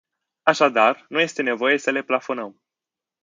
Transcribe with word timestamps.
Așadar, 0.43 1.05
nu 1.09 1.19
este 1.19 1.41
nevoie 1.41 1.77
să 1.77 1.91
le 1.91 2.01
plafonăm. 2.03 2.61